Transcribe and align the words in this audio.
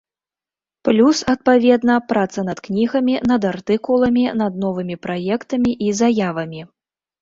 Плюс, 0.87 1.21
адпаведна, 1.33 1.99
праца 2.15 2.39
над 2.49 2.63
кнігамі, 2.69 3.21
над 3.35 3.41
артыкуламі, 3.53 4.27
над 4.43 4.53
новымі 4.67 5.01
праектамі 5.09 5.71
і 5.89 5.97
заявамі. 6.05 6.71